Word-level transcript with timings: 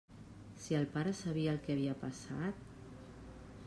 Si 0.63 0.73
el 0.77 0.87
pare 0.95 1.13
sabia 1.19 1.53
el 1.53 1.61
que 1.67 1.77
havia 1.77 1.97
passat...! 2.07 2.69